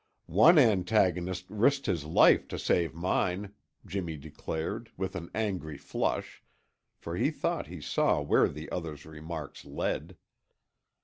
"One 0.25 0.57
antagonist 0.57 1.45
risked 1.47 1.85
his 1.85 2.05
life 2.05 2.47
to 2.47 2.57
save 2.57 2.95
mine," 2.95 3.53
Jimmy 3.85 4.17
declared, 4.17 4.89
with 4.97 5.15
an 5.15 5.29
angry 5.35 5.77
flush, 5.77 6.41
for 6.97 7.15
he 7.17 7.29
thought 7.29 7.67
he 7.67 7.81
saw 7.81 8.19
where 8.19 8.47
the 8.49 8.67
other's 8.71 9.05
remarks 9.05 9.63
led. 9.63 10.17